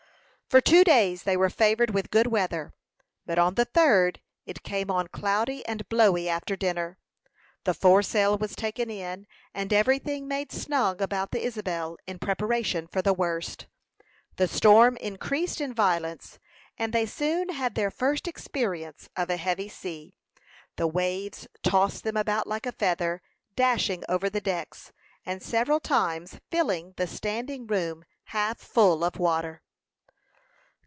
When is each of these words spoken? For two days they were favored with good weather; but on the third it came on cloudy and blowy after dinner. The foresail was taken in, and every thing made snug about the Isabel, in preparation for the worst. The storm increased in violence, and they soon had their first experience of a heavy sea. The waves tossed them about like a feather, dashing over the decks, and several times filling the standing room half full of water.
For 0.49 0.59
two 0.59 0.83
days 0.83 1.23
they 1.23 1.37
were 1.37 1.49
favored 1.49 1.91
with 1.91 2.11
good 2.11 2.27
weather; 2.27 2.73
but 3.25 3.39
on 3.39 3.55
the 3.55 3.63
third 3.63 4.19
it 4.45 4.63
came 4.63 4.91
on 4.91 5.07
cloudy 5.07 5.65
and 5.65 5.87
blowy 5.87 6.27
after 6.27 6.57
dinner. 6.57 6.99
The 7.63 7.73
foresail 7.73 8.37
was 8.37 8.53
taken 8.53 8.89
in, 8.89 9.27
and 9.53 9.71
every 9.71 9.97
thing 9.97 10.27
made 10.27 10.51
snug 10.51 10.99
about 11.01 11.31
the 11.31 11.41
Isabel, 11.41 11.95
in 12.05 12.19
preparation 12.19 12.87
for 12.89 13.01
the 13.01 13.13
worst. 13.13 13.67
The 14.35 14.45
storm 14.49 14.97
increased 14.97 15.61
in 15.61 15.73
violence, 15.73 16.37
and 16.77 16.91
they 16.91 17.05
soon 17.05 17.47
had 17.47 17.75
their 17.75 17.89
first 17.89 18.27
experience 18.27 19.07
of 19.15 19.29
a 19.29 19.37
heavy 19.37 19.69
sea. 19.69 20.17
The 20.75 20.85
waves 20.87 21.47
tossed 21.63 22.03
them 22.03 22.17
about 22.17 22.45
like 22.45 22.65
a 22.65 22.73
feather, 22.73 23.21
dashing 23.55 24.03
over 24.09 24.29
the 24.29 24.41
decks, 24.41 24.91
and 25.25 25.41
several 25.41 25.79
times 25.79 26.41
filling 26.49 26.93
the 26.97 27.07
standing 27.07 27.67
room 27.67 28.03
half 28.25 28.57
full 28.59 29.05
of 29.05 29.17
water. 29.17 29.61